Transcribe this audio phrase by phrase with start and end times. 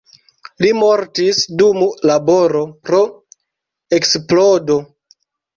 [0.63, 3.03] Li mortis dum laboro pro
[3.99, 4.81] eksplodo.